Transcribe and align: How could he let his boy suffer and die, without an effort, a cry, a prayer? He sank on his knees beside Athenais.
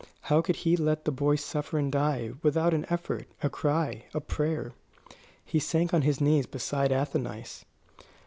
How 0.21 0.41
could 0.41 0.55
he 0.55 0.75
let 0.75 1.05
his 1.05 1.13
boy 1.13 1.35
suffer 1.35 1.77
and 1.77 1.91
die, 1.91 2.31
without 2.41 2.73
an 2.73 2.87
effort, 2.89 3.27
a 3.43 3.51
cry, 3.51 4.05
a 4.15 4.19
prayer? 4.19 4.73
He 5.45 5.59
sank 5.59 5.93
on 5.93 6.01
his 6.01 6.19
knees 6.19 6.47
beside 6.47 6.91
Athenais. 6.91 7.65